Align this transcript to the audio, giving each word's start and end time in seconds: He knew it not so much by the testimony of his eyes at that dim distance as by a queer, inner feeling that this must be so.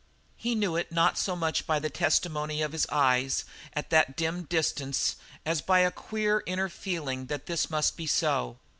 He 0.35 0.55
knew 0.55 0.75
it 0.77 0.91
not 0.91 1.15
so 1.19 1.35
much 1.35 1.67
by 1.67 1.77
the 1.77 1.91
testimony 1.91 2.63
of 2.63 2.71
his 2.71 2.87
eyes 2.89 3.45
at 3.73 3.91
that 3.91 4.17
dim 4.17 4.45
distance 4.45 5.15
as 5.45 5.61
by 5.61 5.81
a 5.81 5.91
queer, 5.91 6.41
inner 6.47 6.69
feeling 6.69 7.27
that 7.27 7.45
this 7.45 7.69
must 7.69 7.95
be 7.97 8.07
so. 8.07 8.57